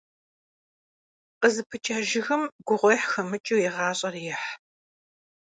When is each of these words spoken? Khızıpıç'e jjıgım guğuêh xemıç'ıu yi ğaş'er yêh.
Khızıpıç'e 1.39 1.97
jjıgım 2.07 2.43
guğuêh 2.67 3.03
xemıç'ıu 3.11 3.57
yi 3.63 3.69
ğaş'er 3.75 4.15
yêh. 4.25 4.43